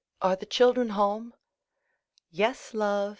are 0.19 0.35
the 0.35 0.47
children 0.47 0.89
home?" 0.89 1.31
"Yes, 2.31 2.73
love!" 2.73 3.09